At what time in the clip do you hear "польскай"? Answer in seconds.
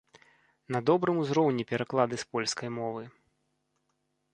2.33-2.69